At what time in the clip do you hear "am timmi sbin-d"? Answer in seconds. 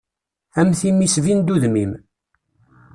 0.59-1.53